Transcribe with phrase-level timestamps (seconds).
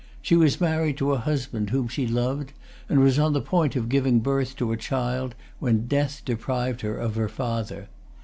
[0.19, 2.53] She was married to a husband whom she loved,
[2.89, 6.97] and was on the point of giving birth to a child when death deprived her
[6.97, 7.87] of her father.